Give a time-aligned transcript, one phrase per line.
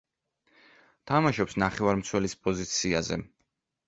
[1.11, 3.19] თამაშობს ნახევარმცველის პოზიციაზე.